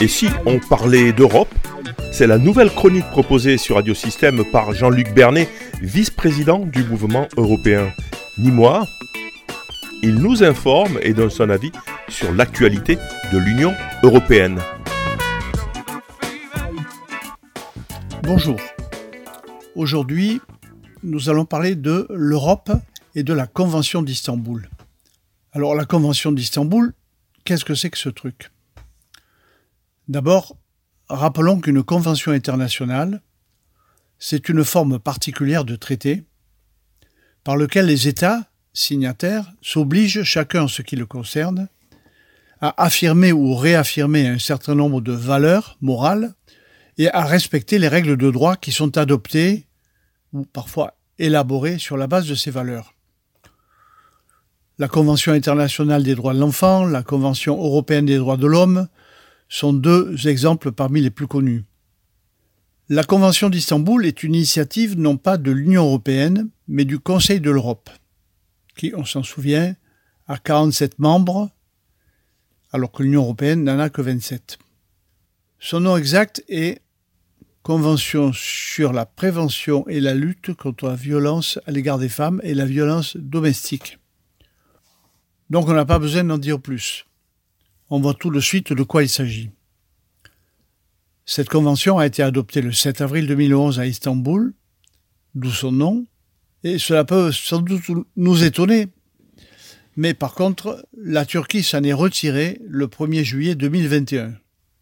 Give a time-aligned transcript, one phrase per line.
[0.00, 1.54] Et si on parlait d'Europe
[2.12, 5.48] C'est la nouvelle chronique proposée sur Radio Système par Jean-Luc Bernet,
[5.80, 7.92] vice-président du mouvement européen.
[8.38, 8.86] Ni moi,
[10.02, 11.70] il nous informe et donne son avis
[12.08, 12.98] sur l'actualité
[13.32, 13.72] de l'Union
[14.02, 14.60] européenne.
[18.22, 18.60] Bonjour.
[19.76, 20.40] Aujourd'hui,
[21.02, 22.72] nous allons parler de l'Europe
[23.14, 24.68] et de la Convention d'Istanbul.
[25.52, 26.92] Alors la Convention d'Istanbul,
[27.44, 28.50] qu'est-ce que c'est que ce truc?
[30.08, 30.56] D'abord,
[31.08, 33.22] rappelons qu'une convention internationale,
[34.18, 36.24] c'est une forme particulière de traité
[37.42, 41.68] par lequel les États signataires s'obligent, chacun en ce qui le concerne,
[42.60, 46.34] à affirmer ou réaffirmer un certain nombre de valeurs morales
[46.98, 49.66] et à respecter les règles de droit qui sont adoptées
[50.32, 52.94] ou parfois élaborées sur la base de ces valeurs.
[54.78, 58.88] La Convention internationale des droits de l'enfant, la Convention européenne des droits de l'homme,
[59.48, 61.64] sont deux exemples parmi les plus connus.
[62.88, 67.50] La Convention d'Istanbul est une initiative non pas de l'Union européenne, mais du Conseil de
[67.50, 67.88] l'Europe,
[68.76, 69.74] qui, on s'en souvient,
[70.26, 71.50] a 47 membres,
[72.72, 74.58] alors que l'Union européenne n'en a que 27.
[75.60, 76.82] Son nom exact est
[77.62, 82.52] Convention sur la prévention et la lutte contre la violence à l'égard des femmes et
[82.52, 83.98] la violence domestique.
[85.48, 87.06] Donc on n'a pas besoin d'en dire plus
[87.94, 89.50] on voit tout de suite de quoi il s'agit.
[91.26, 94.52] Cette convention a été adoptée le 7 avril 2011 à Istanbul,
[95.36, 96.04] d'où son nom,
[96.64, 97.84] et cela peut sans doute
[98.16, 98.88] nous étonner.
[99.96, 104.34] Mais par contre, la Turquie s'en est retirée le 1er juillet 2021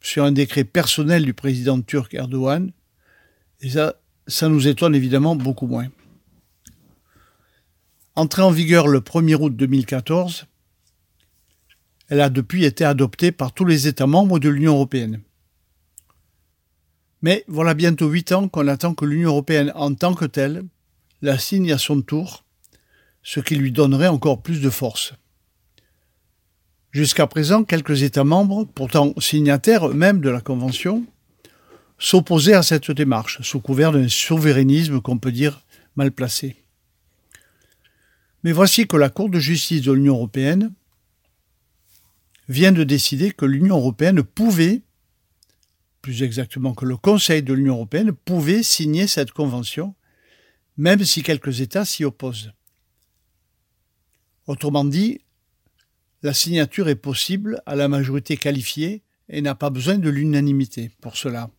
[0.00, 2.70] sur un décret personnel du président turc Erdogan,
[3.60, 3.96] et ça,
[4.28, 5.88] ça nous étonne évidemment beaucoup moins.
[8.14, 10.46] Entrée en vigueur le 1er août 2014,
[12.10, 15.20] elle a depuis été adoptée par tous les États membres de l'Union européenne.
[17.22, 20.64] Mais voilà bientôt huit ans qu'on attend que l'Union européenne en tant que telle
[21.22, 22.44] la signe à son tour,
[23.22, 25.14] ce qui lui donnerait encore plus de force.
[26.90, 31.04] Jusqu'à présent, quelques États membres, pourtant signataires eux-mêmes de la Convention,
[31.98, 36.56] s'opposaient à cette démarche, sous couvert d'un souverainisme qu'on peut dire mal placé.
[38.42, 40.72] Mais voici que la Cour de justice de l'Union européenne
[42.50, 44.82] vient de décider que l'Union européenne pouvait,
[46.02, 49.94] plus exactement que le Conseil de l'Union européenne, pouvait signer cette convention,
[50.76, 52.52] même si quelques États s'y opposent.
[54.48, 55.20] Autrement dit,
[56.24, 61.16] la signature est possible à la majorité qualifiée et n'a pas besoin de l'unanimité pour
[61.16, 61.50] cela.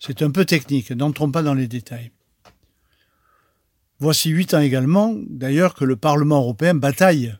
[0.00, 2.10] C'est un peu technique, n'entrons pas dans les détails.
[4.00, 7.38] Voici huit ans également, d'ailleurs, que le Parlement européen bataille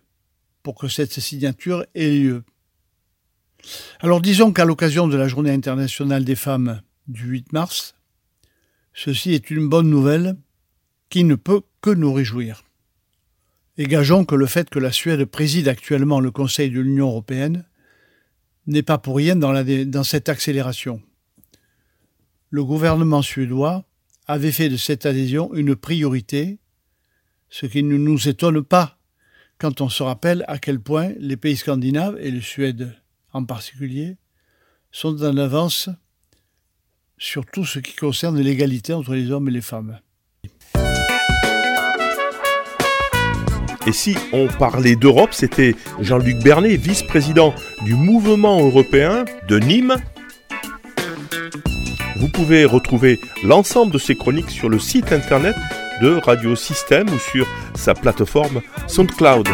[0.69, 2.45] pour que cette signature ait lieu.
[4.01, 7.95] Alors disons qu'à l'occasion de la Journée internationale des femmes du 8 mars,
[8.93, 10.37] ceci est une bonne nouvelle
[11.09, 12.65] qui ne peut que nous réjouir.
[13.79, 17.65] Et gageons que le fait que la Suède préside actuellement le Conseil de l'Union européenne
[18.67, 21.01] n'est pas pour rien dans, dans cette accélération.
[22.51, 23.87] Le gouvernement suédois
[24.27, 26.59] avait fait de cette adhésion une priorité,
[27.49, 28.98] ce qui ne nous étonne pas
[29.59, 32.95] quand on se rappelle à quel point les pays scandinaves, et le Suède
[33.33, 34.17] en particulier,
[34.93, 35.91] sont en avance
[37.19, 39.99] sur tout ce qui concerne l'égalité entre les hommes et les femmes.
[43.87, 47.55] Et si on parlait d'Europe, c'était Jean-Luc Bernet, vice-président
[47.85, 49.97] du mouvement européen de Nîmes.
[52.17, 55.57] Vous pouvez retrouver l'ensemble de ces chroniques sur le site internet
[56.01, 59.49] de Radio Système ou sur sa plateforme SoundCloud.